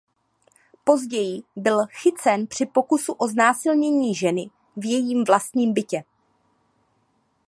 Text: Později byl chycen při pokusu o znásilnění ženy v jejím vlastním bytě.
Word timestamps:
Později 0.83 1.41
byl 1.55 1.85
chycen 1.87 2.47
při 2.47 2.65
pokusu 2.65 3.13
o 3.13 3.27
znásilnění 3.27 4.15
ženy 4.15 4.49
v 4.77 4.85
jejím 4.85 5.23
vlastním 5.23 5.73
bytě. 5.73 6.03